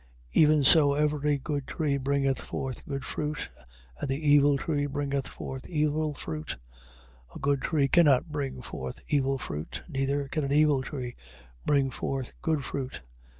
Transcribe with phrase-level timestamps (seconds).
[0.35, 0.41] 7:17.
[0.41, 3.51] Even so every good tree bringeth forth good fruit,
[3.99, 6.57] and the evil tree bringeth forth evil fruit.
[7.29, 7.35] 7:18.
[7.35, 11.15] A good tree cannot bring forth evil fruit, neither can an evil tree
[11.67, 12.93] bring forth good fruit.
[13.01, 13.01] 7:19.